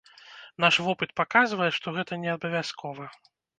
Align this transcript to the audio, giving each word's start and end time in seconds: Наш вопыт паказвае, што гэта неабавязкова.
Наш 0.65 0.79
вопыт 0.85 1.13
паказвае, 1.19 1.69
што 1.77 1.95
гэта 2.01 2.21
неабавязкова. 2.25 3.11